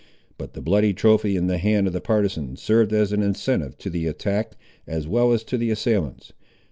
But 0.35 0.53
the 0.53 0.63
bloody 0.63 0.95
trophy 0.95 1.35
in 1.35 1.45
the 1.45 1.59
hand 1.59 1.85
of 1.85 1.93
the 1.93 2.01
partisan 2.01 2.55
served 2.55 2.91
as 2.91 3.11
an 3.11 3.21
incentive 3.21 3.77
to 3.77 3.89
the 3.91 4.07
attacked, 4.07 4.57
as 4.87 5.07
well 5.07 5.31
as 5.31 5.43
to 5.43 5.59
the 5.59 5.69
assailants. 5.69 6.33